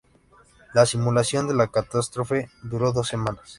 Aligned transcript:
La 0.73 0.87
simulación 0.87 1.47
de 1.47 1.53
la 1.53 1.67
catástrofe 1.67 2.49
duró 2.63 2.91
dos 2.91 3.07
semanas. 3.07 3.43